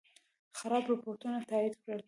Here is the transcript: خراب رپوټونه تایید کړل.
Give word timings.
خراب 0.57 0.83
رپوټونه 0.91 1.37
تایید 1.49 1.73
کړل. 1.81 1.99